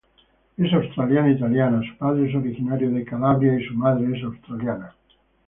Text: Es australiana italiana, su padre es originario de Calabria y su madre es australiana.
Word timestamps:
Es 0.57 0.73
australiana 0.73 1.29
italiana, 1.29 1.79
su 1.87 1.95
padre 1.95 2.27
es 2.27 2.35
originario 2.35 2.89
de 2.89 3.05
Calabria 3.05 3.53
y 3.59 3.63
su 3.67 3.75
madre 3.75 4.17
es 4.17 4.23
australiana. 4.23 4.95